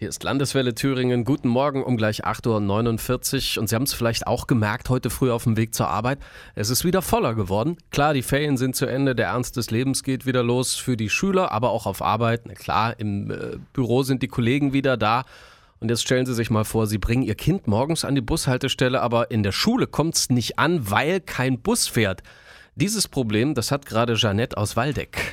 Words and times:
Hier 0.00 0.08
ist 0.08 0.22
Landeswelle 0.22 0.76
Thüringen. 0.76 1.24
Guten 1.24 1.48
Morgen 1.48 1.82
um 1.82 1.96
gleich 1.96 2.24
8.49 2.24 3.56
Uhr. 3.56 3.60
Und 3.60 3.68
Sie 3.68 3.74
haben 3.74 3.82
es 3.82 3.92
vielleicht 3.92 4.28
auch 4.28 4.46
gemerkt, 4.46 4.90
heute 4.90 5.10
früh 5.10 5.32
auf 5.32 5.42
dem 5.42 5.56
Weg 5.56 5.74
zur 5.74 5.88
Arbeit. 5.88 6.20
Es 6.54 6.70
ist 6.70 6.84
wieder 6.84 7.02
voller 7.02 7.34
geworden. 7.34 7.78
Klar, 7.90 8.14
die 8.14 8.22
Ferien 8.22 8.56
sind 8.56 8.76
zu 8.76 8.86
Ende, 8.86 9.16
der 9.16 9.26
Ernst 9.26 9.56
des 9.56 9.72
Lebens 9.72 10.04
geht 10.04 10.24
wieder 10.24 10.44
los 10.44 10.76
für 10.76 10.96
die 10.96 11.10
Schüler, 11.10 11.50
aber 11.50 11.70
auch 11.70 11.86
auf 11.86 12.00
Arbeit. 12.00 12.42
Na 12.46 12.54
klar, 12.54 12.94
im 13.00 13.32
äh, 13.32 13.56
Büro 13.72 14.04
sind 14.04 14.22
die 14.22 14.28
Kollegen 14.28 14.72
wieder 14.72 14.96
da. 14.96 15.24
Und 15.80 15.88
jetzt 15.88 16.02
stellen 16.02 16.26
Sie 16.26 16.34
sich 16.34 16.48
mal 16.48 16.64
vor, 16.64 16.86
Sie 16.86 16.98
bringen 16.98 17.24
Ihr 17.24 17.34
Kind 17.34 17.66
morgens 17.66 18.04
an 18.04 18.14
die 18.14 18.20
Bushaltestelle, 18.20 19.02
aber 19.02 19.32
in 19.32 19.42
der 19.42 19.52
Schule 19.52 19.88
kommt 19.88 20.14
es 20.14 20.30
nicht 20.30 20.60
an, 20.60 20.92
weil 20.92 21.18
kein 21.20 21.58
Bus 21.58 21.88
fährt. 21.88 22.22
Dieses 22.76 23.08
Problem, 23.08 23.54
das 23.54 23.72
hat 23.72 23.84
gerade 23.84 24.14
Jeannette 24.14 24.58
aus 24.58 24.76
Waldeck. 24.76 25.32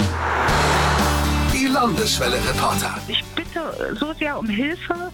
Die 1.54 1.68
Landeswelle-Reporter. 1.68 2.96
Bitte 3.56 3.96
so 3.98 4.14
sehr 4.14 4.38
um 4.38 4.48
Hilfe, 4.48 5.12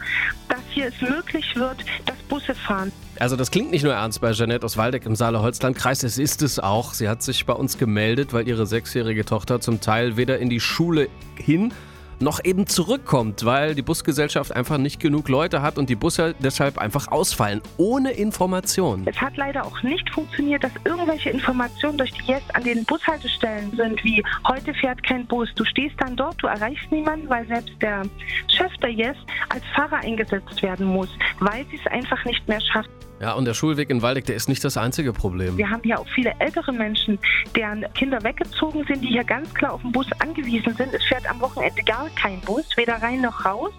dass 0.50 0.60
hier 0.71 0.88
es 0.88 1.02
möglich 1.02 1.55
wird, 1.55 1.77
dass 2.05 2.18
Busse 2.27 2.55
fahren. 2.55 2.91
Also 3.20 3.36
das 3.36 3.52
klingt 3.52 3.72
nicht 3.72 3.84
nur 3.84 3.94
ernst 3.94 4.20
bei 4.20 4.31
Jeanette 4.31 4.66
aus 4.66 4.77
Waldeck 4.77 5.05
im 5.05 5.16
Saale-Holzland-Kreis, 5.16 6.04
es 6.04 6.17
ist 6.17 6.41
es 6.41 6.59
auch. 6.59 6.94
Sie 6.94 7.08
hat 7.08 7.22
sich 7.22 7.45
bei 7.45 7.54
uns 7.54 7.77
gemeldet, 7.77 8.34
weil 8.34 8.48
ihre 8.48 8.66
sechsjährige 8.66 9.26
Tochter 9.26 9.59
zum 9.59 9.80
Teil 9.80 10.17
weder 10.17 10.40
in 10.40 10.50
die 10.50 10.59
Schule 10.59 11.09
hin 11.36 11.72
noch 12.21 12.43
eben 12.43 12.67
zurückkommt, 12.67 13.45
weil 13.45 13.75
die 13.75 13.81
Busgesellschaft 13.81 14.55
einfach 14.55 14.77
nicht 14.77 14.99
genug 14.99 15.30
Leute 15.30 15.61
hat 15.61 15.77
und 15.77 15.89
die 15.89 15.95
Busse 15.95 16.35
deshalb 16.39 16.77
einfach 16.77 17.07
ausfallen, 17.09 17.61
ohne 17.77 18.11
Information. 18.11 19.03
Es 19.05 19.20
hat 19.20 19.38
leider 19.38 19.66
auch 19.66 19.81
nicht 19.84 20.09
funktioniert, 20.13 20.63
dass 20.63 20.71
irgendwelche 20.85 21.30
Informationen 21.30 21.97
durch 21.97 22.11
die 22.11 22.31
Yes 22.31 22.44
an 22.53 22.63
den 22.63 22.85
Bushaltestellen 22.85 23.75
sind, 23.75 24.03
wie 24.03 24.23
heute 24.47 24.73
fährt 24.73 25.03
kein 25.03 25.25
Bus. 25.25 25.49
Du 25.55 25.66
stehst 25.66 25.95
dann 25.99 26.16
dort, 26.16 26.35
du 26.41 26.47
erreichst 26.47 26.91
niemanden, 26.91 27.30
weil 27.30 27.45
selbst 27.47 27.73
der 27.81 28.03
Chef 28.47 28.72
der 28.81 28.91
Yes 28.91 29.17
als 29.49 29.63
Fahrer 29.75 29.97
eingesetzt 29.97 30.61
werden 30.61 30.85
muss, 30.85 31.09
weil 31.39 31.66
sie 31.69 31.80
es 31.83 31.91
einfach 31.91 32.23
nicht 32.25 32.47
mehr 32.47 32.61
schafft. 32.61 32.89
Ja, 33.21 33.34
und 33.34 33.45
der 33.45 33.53
Schulweg 33.53 33.91
in 33.91 34.02
Waldeck, 34.02 34.25
der 34.25 34.36
ist 34.36 34.50
nicht 34.50 34.64
das 34.64 34.77
einzige 34.77 35.14
Problem. 35.14 35.55
Wir 35.55 35.69
haben 35.69 35.83
hier 35.83 36.00
auch 36.00 36.08
viele 36.16 36.33
ältere 36.39 36.73
Menschen, 36.73 37.19
deren 37.55 37.86
Kinder 37.94 38.23
weggezogen 38.23 38.83
sind, 38.88 39.03
die 39.03 39.09
hier 39.09 39.23
ganz 39.23 39.53
klar 39.53 39.73
auf 39.73 39.81
den 39.83 39.91
Bus 39.91 40.08
angewiesen 40.17 40.73
sind. 40.73 40.91
Es 40.91 41.03
fährt 41.03 41.30
am 41.30 41.39
Wochenende 41.39 41.83
gar 41.83 42.09
kein 42.16 42.41
Bus, 42.41 42.66
weder 42.78 42.95
rein 42.95 43.22
noch 43.22 43.45
raus. 43.45 43.72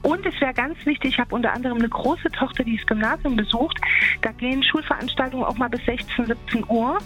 Und 0.00 0.24
es 0.24 0.40
wäre 0.40 0.54
ganz 0.54 0.78
wichtig, 0.86 1.12
ich 1.12 1.18
habe 1.18 1.34
unter 1.34 1.52
anderem 1.52 1.76
eine 1.76 1.88
große 1.90 2.30
Tochter, 2.30 2.64
die 2.64 2.78
das 2.78 2.86
Gymnasium 2.86 3.36
besucht. 3.36 3.78
Da 4.22 4.32
gehen 4.32 4.62
Schulveranstaltungen 4.62 5.44
auch 5.44 5.58
mal 5.58 5.68
bis 5.68 5.84
16, 5.84 6.24
17 6.24 6.64
Uhr. 6.68 6.96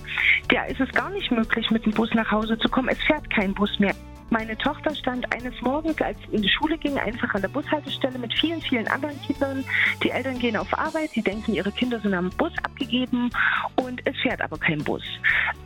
Der 0.53 0.69
ist 0.69 0.79
es 0.79 0.91
gar 0.93 1.11
nicht 1.11 1.33
möglich, 1.33 1.69
mit 1.73 1.85
dem 1.85 1.93
Bus 1.93 2.15
nach 2.15 2.31
Hause 2.31 2.57
zu 2.59 2.69
kommen. 2.69 2.91
Es 2.91 3.03
fährt 3.03 3.29
kein 3.31 3.55
Bus 3.55 3.81
mehr. 3.81 3.95
Meine 4.33 4.57
Tochter 4.57 4.95
stand 4.95 5.31
eines 5.31 5.53
Morgens, 5.61 6.01
als 6.01 6.17
sie 6.21 6.37
in 6.37 6.41
die 6.41 6.49
Schule 6.49 6.79
ging, 6.79 6.97
einfach 6.97 7.35
an 7.35 7.43
der 7.43 7.49
Bushaltestelle 7.49 8.19
mit 8.19 8.33
vielen, 8.33 8.63
vielen 8.63 8.89
anderen 8.89 9.21
Kindern. 9.21 9.63
Die 10.03 10.09
Eltern 10.09 10.39
gehen 10.39 10.57
auf 10.57 10.73
Arbeit, 10.73 11.11
sie 11.11 11.21
denken, 11.21 11.53
ihre 11.53 11.71
Kinder 11.71 12.01
sind 12.01 12.15
am 12.15 12.31
Bus 12.39 12.53
abgegeben 12.63 13.29
und 13.77 14.01
es 14.07 14.17
fährt 14.23 14.41
aber 14.41 14.57
kein 14.57 14.83
Bus. 14.83 15.03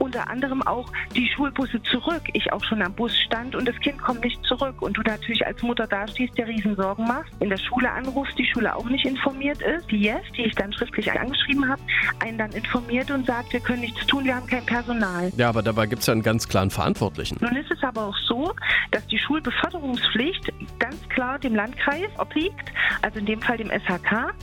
Unter 0.00 0.28
anderem 0.28 0.62
auch 0.66 0.90
die 1.14 1.28
Schulbusse 1.28 1.80
zurück. 1.84 2.22
Ich 2.32 2.52
auch 2.52 2.64
schon 2.64 2.82
am 2.82 2.92
Bus 2.92 3.16
stand 3.16 3.54
und 3.54 3.68
das 3.68 3.76
Kind 3.76 3.98
kommt 4.02 4.24
nicht 4.24 4.42
zurück. 4.42 4.82
Und 4.82 4.96
du 4.96 5.02
natürlich 5.02 5.46
als 5.46 5.62
Mutter 5.62 5.86
dastehst, 5.86 6.36
dir 6.36 6.48
riesen 6.48 6.74
Sorgen 6.74 7.04
machst, 7.04 7.32
in 7.38 7.50
der 7.50 7.58
Schule 7.58 7.88
anrufst, 7.88 8.36
die 8.36 8.46
Schule 8.46 8.74
auch 8.74 8.88
nicht 8.88 9.06
informiert 9.06 9.62
ist. 9.62 9.88
Die 9.92 9.98
Yes, 9.98 10.24
die 10.36 10.42
ich 10.42 10.56
dann 10.56 10.72
schriftlich 10.72 11.12
angeschrieben 11.12 11.68
habe, 11.68 11.80
einen 12.18 12.38
dann 12.38 12.50
informiert 12.50 13.12
und 13.12 13.26
sagt, 13.26 13.52
wir 13.52 13.60
können 13.60 13.82
nichts 13.82 14.04
tun, 14.08 14.24
wir 14.24 14.34
haben 14.34 14.46
kein 14.48 14.66
Personal. 14.66 15.30
Ja, 15.36 15.50
aber 15.50 15.62
dabei 15.62 15.86
gibt 15.86 16.00
es 16.00 16.06
ja 16.08 16.12
einen 16.12 16.22
ganz 16.22 16.48
klaren 16.48 16.70
Verantwortlichen. 16.70 17.38
Nun 17.40 17.54
ist 17.54 17.70
es 17.70 17.80
aber 17.84 18.06
auch 18.06 18.16
so, 18.26 18.55
dass 18.90 19.06
die 19.06 19.18
Schulbeförderungspflicht 19.18 20.52
ganz 20.78 20.96
klar 21.08 21.38
dem 21.38 21.54
Landkreis 21.54 22.08
obliegt, 22.18 22.72
also 23.02 23.18
in 23.18 23.26
dem 23.26 23.40
Fall 23.40 23.56
dem 23.56 23.70
SHK. 23.70 24.34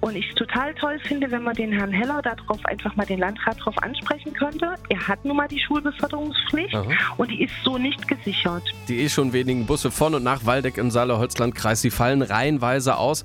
Und 0.00 0.16
ich 0.16 0.28
es 0.28 0.34
total 0.34 0.74
toll 0.74 0.98
finde, 1.00 1.30
wenn 1.30 1.42
man 1.42 1.54
den 1.54 1.72
Herrn 1.72 1.92
Heller 1.92 2.22
darauf 2.22 2.64
einfach 2.66 2.94
mal 2.96 3.06
den 3.06 3.18
Landrat 3.18 3.58
darauf 3.60 3.78
ansprechen 3.82 4.32
könnte. 4.32 4.74
Er 4.88 5.08
hat 5.08 5.24
nun 5.24 5.36
mal 5.36 5.48
die 5.48 5.60
Schulbeförderungspflicht 5.60 6.74
Aha. 6.74 6.90
und 7.16 7.30
die 7.30 7.42
ist 7.42 7.54
so 7.64 7.78
nicht 7.78 8.06
gesichert. 8.08 8.62
Die 8.88 9.00
eh 9.00 9.08
schon 9.08 9.32
wenigen 9.32 9.66
Busse 9.66 9.90
von 9.90 10.14
und 10.14 10.24
nach 10.24 10.44
Waldeck 10.44 10.78
im 10.78 10.90
Saale-Holzland-Kreis, 10.90 11.82
die 11.82 11.90
fallen 11.90 12.22
reihenweise 12.22 12.96
aus. 12.96 13.24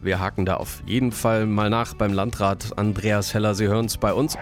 Wir 0.00 0.18
haken 0.18 0.44
da 0.44 0.56
auf 0.56 0.82
jeden 0.84 1.12
Fall 1.12 1.46
mal 1.46 1.70
nach 1.70 1.94
beim 1.94 2.12
Landrat 2.12 2.76
Andreas 2.76 3.34
Heller. 3.34 3.54
Sie 3.54 3.68
hören 3.68 3.86
es 3.86 3.98
bei 3.98 4.12
uns. 4.12 4.36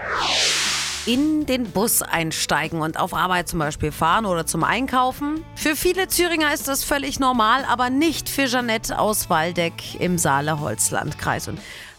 In 1.07 1.47
den 1.47 1.71
Bus 1.71 2.03
einsteigen 2.03 2.81
und 2.81 2.99
auf 2.99 3.15
Arbeit 3.15 3.49
zum 3.49 3.59
Beispiel 3.59 3.93
fahren 3.93 4.27
oder 4.27 4.47
zum 4.47 4.65
Einkaufen. 4.65 5.45
Für 5.55 5.77
viele 5.77 6.07
Thüringer 6.09 6.53
ist 6.53 6.69
das 6.69 6.85
völlig 6.85 7.19
normal, 7.19 7.65
aber 7.65 7.91
nicht 7.91 8.29
für 8.29 8.47
Jeanette 8.47 8.99
aus 8.99 9.31
Waldeck 9.31 10.01
im 10.01 10.19
Saale-Holzland-Kreis. 10.19 11.51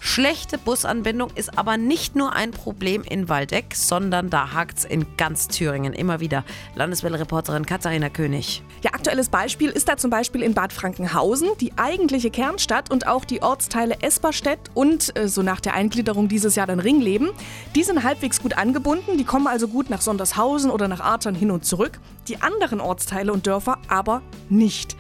Schlechte 0.02 0.58
Busanbindung 0.58 1.30
ist 1.36 1.58
aber 1.58 1.78
nicht 1.78 2.16
nur 2.16 2.34
ein 2.34 2.52
Problem 2.52 3.04
in 3.04 3.30
Waldeck, 3.30 3.76
sondern 3.76 4.30
da 4.30 4.54
hakt's 4.54 4.84
in 4.84 5.06
ganz 5.16 5.48
Thüringen 5.48 5.94
immer 5.94 6.20
wieder. 6.20 6.44
Landeswelle-Reporterin 6.76 7.66
Katharina 7.66 8.10
König. 8.10 8.64
Ja, 8.82 8.92
aktuelles 8.94 9.30
Beispiel 9.30 9.70
ist 9.70 9.88
da 9.88 9.96
zum 9.96 10.10
Beispiel 10.10 10.42
in 10.42 10.54
Bad 10.54 10.74
Frankenhausen, 10.74 11.50
die 11.62 11.72
eigentliche 11.78 12.32
Kernstadt 12.32 12.92
und 12.92 13.08
auch 13.08 13.24
die 13.24 13.42
Ortsteile 13.42 14.02
Esperstedt 14.02 14.60
und 14.74 15.18
äh, 15.18 15.28
so 15.28 15.44
nach 15.44 15.62
der 15.62 15.76
Eingliederung 15.76 16.28
dieses 16.28 16.56
Jahr 16.56 16.68
dann 16.68 16.80
Ringleben. 16.80 17.30
Die 17.76 17.84
sind 17.84 18.04
halbwegs 18.04 18.42
gut 18.42 18.58
angebunden, 18.58 19.18
die 19.18 19.24
kommen 19.24 19.48
also 19.48 19.68
gut 19.68 19.90
nach 19.90 20.02
Sondershausen 20.02 20.72
oder 20.72 20.88
nach 20.88 21.00
Artern 21.00 21.36
hin 21.36 21.52
und 21.52 21.64
zurück. 21.64 22.00
Die 22.28 22.42
anderen 22.42 22.82
Ortsteile 22.82 23.32
und 23.32 23.48
Dörfer 23.48 23.78
aber 23.88 24.22
nicht. 24.50 24.98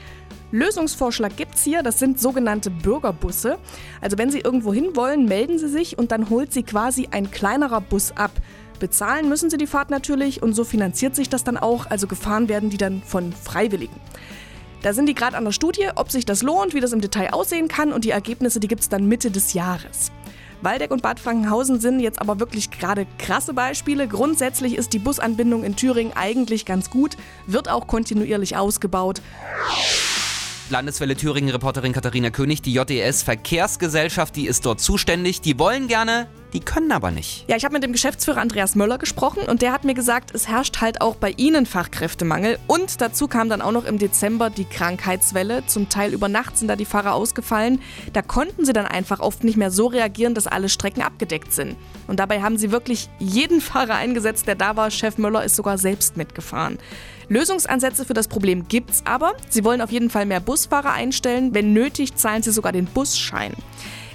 Lösungsvorschlag 0.52 1.36
gibt's 1.38 1.64
hier, 1.64 1.82
das 1.82 2.00
sind 2.00 2.20
sogenannte 2.20 2.70
Bürgerbusse. 2.70 3.58
Also 4.02 4.18
wenn 4.18 4.30
Sie 4.30 4.40
irgendwo 4.40 4.74
hin 4.74 4.96
wollen, 4.96 5.26
melden 5.26 5.58
Sie 5.58 5.70
sich 5.70 5.98
und 5.98 6.12
dann 6.12 6.30
holt 6.30 6.52
Sie 6.52 6.64
quasi 6.64 7.08
ein 7.12 7.32
kleinerer 7.32 7.82
Bus 7.82 8.12
ab. 8.16 8.32
Bezahlen 8.80 9.30
müssen 9.30 9.50
Sie 9.50 9.58
die 9.58 9.68
Fahrt 9.68 9.90
natürlich 9.90 10.44
und 10.44 10.54
so 10.54 10.64
finanziert 10.64 11.16
sich 11.16 11.30
das 11.30 11.44
dann 11.44 11.58
auch, 11.58 11.86
also 11.86 12.08
gefahren 12.08 12.50
werden 12.50 12.70
die 12.70 12.78
dann 12.78 13.02
von 13.02 13.32
Freiwilligen. 13.32 13.96
Da 14.82 14.94
sind 14.94 15.06
die 15.08 15.14
gerade 15.14 15.38
an 15.38 15.46
der 15.46 15.52
Studie, 15.52 15.90
ob 15.96 16.12
sich 16.12 16.26
das 16.26 16.42
lohnt, 16.42 16.74
wie 16.74 16.80
das 16.80 16.92
im 16.92 17.02
Detail 17.02 17.34
aussehen 17.34 17.68
kann 17.68 17.94
und 17.94 18.04
die 18.04 18.10
Ergebnisse, 18.10 18.60
die 18.60 18.68
gibt's 18.68 18.90
dann 18.90 19.08
Mitte 19.08 19.30
des 19.30 19.54
Jahres. 19.54 20.12
Waldeck 20.64 20.92
und 20.92 21.02
Bad 21.02 21.20
Frankenhausen 21.20 21.80
sind 21.80 22.00
jetzt 22.00 22.20
aber 22.22 22.40
wirklich 22.40 22.72
gerade 22.72 23.08
krasse 23.18 23.54
Beispiele. 23.54 24.08
Grundsätzlich 24.08 24.76
ist 24.76 24.94
die 24.94 25.00
Busanbindung 25.00 25.64
in 25.64 25.76
Thüringen 25.76 26.14
eigentlich 26.16 26.66
ganz 26.66 26.90
gut, 26.90 27.18
wird 27.48 27.70
auch 27.70 27.88
kontinuierlich 27.88 28.58
ausgebaut. 28.58 29.22
Landeswelle 30.72 31.16
Thüringen-Reporterin 31.16 31.94
Katharina 31.94 32.30
König, 32.30 32.62
die 32.62 32.74
JES 32.74 33.24
Verkehrsgesellschaft, 33.24 34.36
die 34.36 34.48
ist 34.48 34.66
dort 34.66 34.80
zuständig. 34.80 35.42
Die 35.42 35.60
wollen 35.60 35.88
gerne, 35.88 36.28
die 36.54 36.60
können 36.60 36.92
aber 36.92 37.12
nicht. 37.12 37.46
Ja, 37.48 37.56
ich 37.56 37.64
habe 37.64 37.74
mit 37.74 37.84
dem 37.84 37.92
Geschäftsführer 37.92 38.42
Andreas 38.42 38.76
Möller 38.76 38.98
gesprochen 38.98 39.44
und 39.48 39.62
der 39.62 39.72
hat 39.72 39.84
mir 39.84 39.94
gesagt, 39.94 40.34
es 40.34 40.48
herrscht 40.48 40.82
halt 40.82 41.02
auch 41.02 41.16
bei 41.16 41.32
ihnen 41.32 41.66
Fachkräftemangel. 41.66 42.60
Und 42.68 43.02
dazu 43.02 43.28
kam 43.28 43.50
dann 43.50 43.62
auch 43.62 43.72
noch 43.72 43.86
im 43.86 43.98
Dezember 43.98 44.50
die 44.50 44.66
Krankheitswelle. 44.66 45.66
Zum 45.68 45.90
Teil 45.90 46.14
über 46.14 46.28
Nacht 46.28 46.58
sind 46.58 46.68
da 46.68 46.76
die 46.76 46.86
Fahrer 46.86 47.14
ausgefallen. 47.14 47.82
Da 48.14 48.22
konnten 48.22 48.66
sie 48.66 48.74
dann 48.74 48.86
einfach 48.86 49.20
oft 49.20 49.44
nicht 49.44 49.58
mehr 49.58 49.72
so 49.72 49.88
reagieren, 49.88 50.34
dass 50.34 50.48
alle 50.48 50.70
Strecken 50.70 51.02
abgedeckt 51.02 51.54
sind. 51.54 51.76
Und 52.08 52.20
dabei 52.20 52.42
haben 52.42 52.58
sie 52.58 52.72
wirklich 52.72 53.10
jeden 53.20 53.62
Fahrer 53.62 53.96
eingesetzt, 53.96 54.48
der 54.48 54.56
da 54.56 54.76
war. 54.76 54.92
Chef 54.92 55.18
Möller 55.18 55.44
ist 55.44 55.56
sogar 55.56 55.78
selbst 55.78 56.18
mitgefahren. 56.18 56.78
Lösungsansätze 57.30 58.04
für 58.04 58.14
das 58.14 58.28
Problem 58.28 58.68
gibt's 58.68 59.04
aber. 59.06 59.34
Sie 59.48 59.64
wollen 59.64 59.80
auf 59.80 59.92
jeden 59.92 60.10
Fall 60.10 60.26
mehr 60.26 60.42
Busfahrer 60.42 60.92
einstellen. 60.92 61.54
Wenn 61.54 61.72
nötig, 61.72 62.16
zahlen 62.16 62.44
sie 62.44 62.52
sogar 62.52 62.74
den 62.74 62.86
Busschein. 62.86 63.54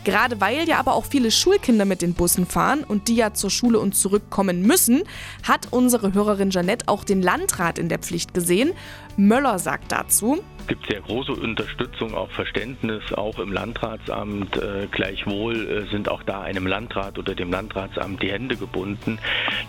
Gerade 0.07 0.41
weil 0.41 0.69
ja 0.69 0.79
aber 0.79 0.95
auch 0.95 1.05
viele 1.05 1.33
Schulkinder 1.33 1.85
mit 1.85 2.01
den 2.01 2.15
Bussen 2.15 2.47
fahren 2.47 2.85
und 2.85 3.09
die 3.09 3.17
ja 3.17 3.35
zur 3.35 3.51
Schule 3.51 3.81
und 3.81 3.97
zurückkommen 3.97 4.63
müssen, 4.63 5.03
hat 5.43 5.73
unsere 5.73 6.15
Hörerin 6.15 6.51
Janette 6.53 6.87
auch 6.87 7.03
den 7.03 7.23
Landrat 7.23 7.77
in 7.77 7.89
der 7.89 7.99
Pflicht 7.99 8.33
gesehen. 8.33 8.73
Möller 9.17 9.59
sagt 9.59 9.91
dazu, 9.91 10.39
gibt 10.67 10.87
sehr 10.87 11.01
große 11.01 11.33
Unterstützung, 11.33 12.15
auch 12.15 12.31
Verständnis, 12.31 13.13
auch 13.13 13.39
im 13.39 13.53
Landratsamt. 13.53 14.57
Äh, 14.57 14.89
gleichwohl 14.91 15.69
äh, 15.69 15.91
sind 15.91 16.09
auch 16.09 16.23
da 16.23 16.43
einem 16.43 16.67
Landrat 16.67 17.19
oder 17.19 17.35
dem 17.35 17.51
Landratsamt 17.51 18.23
die 18.23 18.31
Hände 18.31 18.57
gebunden. 18.57 19.19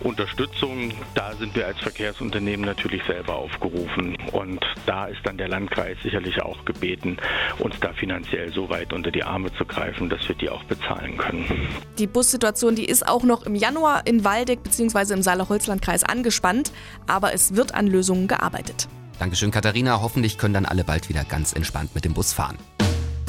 Unterstützung, 0.02 0.94
da 1.16 1.34
sind 1.34 1.56
wir 1.56 1.68
als 1.68 1.80
Verkehrsunternehmen 1.80 2.66
natürlich 2.66 3.04
selber 3.04 3.36
aufgerufen. 3.36 4.18
Und 4.32 4.66
da 4.86 5.08
ist 5.08 5.20
dann 5.24 5.38
der 5.38 5.48
Landkreis 5.48 5.98
sicherlich 6.04 6.42
auch 6.42 6.66
gebeten, 6.66 7.18
uns 7.60 7.80
da 7.80 7.94
finanziell 7.94 8.52
so 8.52 8.70
weit 8.70 8.94
unter 8.94 9.12
die 9.12 9.24
Arme 9.24 9.54
zu 9.54 9.66
greifen, 9.66 10.10
dass 10.10 10.28
wir 10.28 10.36
die 10.36 10.50
auch 10.50 10.64
bezahlen 10.64 11.18
können. 11.18 11.46
die 11.98 12.08
Bussituation, 12.08 12.76
die 12.76 12.86
ist 12.86 13.08
auch 13.08 13.24
noch 13.24 13.44
im 13.46 13.56
Januar 13.56 14.02
in 14.06 14.24
Waldeck 14.24 14.64
bzw. 14.64 15.14
im 15.14 15.22
Saale-Holzland-Kreis 15.22 16.04
angespannt, 16.04 16.72
aber 17.08 17.34
es 17.34 17.56
wird 17.56 17.74
an 17.74 17.88
Lösungen 17.88 18.28
gearbeitet. 18.28 18.88
Dankeschön, 19.20 19.52
Katharina. 19.52 20.02
Hoffentlich 20.02 20.38
können 20.38 20.54
dann 20.54 20.66
alle 20.66 20.84
bald 20.84 21.10
wieder 21.10 21.24
ganz 21.24 21.54
entspannt 21.54 21.96
mit 21.96 22.06
dem 22.06 22.14
Bus 22.14 22.34
fahren. 22.34 22.58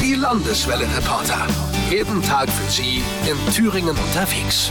Die 0.00 0.14
Landeswelle-Reporter. 0.14 1.46
Jeden 1.90 2.22
Tag 2.22 2.48
für 2.48 2.70
Sie 2.70 3.02
in 3.28 3.54
Thüringen 3.54 3.96
unterwegs. 3.96 4.70